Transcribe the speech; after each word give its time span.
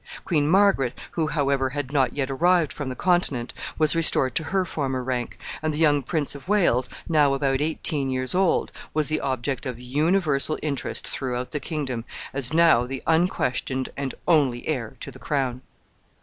Queen 0.25 0.49
Margaret, 0.49 0.97
who, 1.11 1.27
however, 1.27 1.69
had 1.69 1.93
not 1.93 2.13
yet 2.13 2.31
arrived 2.31 2.73
from 2.73 2.89
the 2.89 2.95
Continent, 2.95 3.53
was 3.77 3.95
restored 3.95 4.33
to 4.33 4.45
her 4.45 4.65
former 4.65 5.03
rank, 5.03 5.37
and 5.61 5.71
the 5.75 5.77
young 5.77 6.01
Prince 6.01 6.33
of 6.33 6.47
Wales, 6.47 6.89
now 7.07 7.35
about 7.35 7.61
eighteen 7.61 8.09
years 8.09 8.33
old, 8.33 8.71
was 8.95 9.09
the 9.09 9.21
object 9.21 9.67
of 9.67 9.79
universal 9.79 10.57
interest 10.63 11.07
throughout 11.07 11.51
the 11.51 11.59
kingdom, 11.59 12.03
as 12.33 12.51
now 12.51 12.83
the 12.87 13.03
unquestioned 13.05 13.89
and 13.95 14.15
only 14.27 14.67
heir 14.67 14.95
to 15.01 15.11
the 15.11 15.19
crown. 15.19 15.61